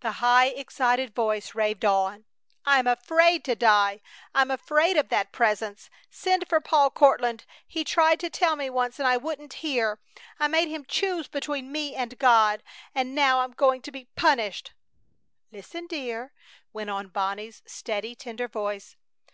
The 0.00 0.12
high, 0.20 0.48
excited 0.48 1.14
voice 1.14 1.54
raved 1.54 1.86
on: 1.86 2.26
"I'm 2.66 2.86
afraid 2.86 3.44
to 3.46 3.54
die! 3.54 4.02
I'm 4.34 4.50
afraid 4.50 4.98
of 4.98 5.08
that 5.08 5.32
Presence! 5.32 5.88
Send 6.10 6.46
for 6.50 6.60
Paul 6.60 6.90
Courtland! 6.90 7.46
He 7.66 7.82
tried 7.82 8.20
to 8.20 8.28
tell 8.28 8.56
me 8.56 8.68
once, 8.68 8.98
and 8.98 9.08
I 9.08 9.16
wouldn't 9.16 9.54
hear! 9.64 9.98
I 10.38 10.48
made 10.48 10.68
him 10.68 10.84
choose 10.84 11.28
between 11.28 11.72
me 11.72 11.94
and 11.94 12.18
God! 12.18 12.62
And 12.94 13.14
now 13.14 13.40
I'm 13.40 13.52
going 13.52 13.80
to 13.80 13.90
be 13.90 14.08
punished!" 14.16 14.74
"Listen, 15.50 15.86
dear!" 15.86 16.34
went 16.74 16.90
on 16.90 17.08
Bonnie's 17.08 17.62
steady, 17.64 18.14
tender 18.14 18.48
voice. 18.48 18.96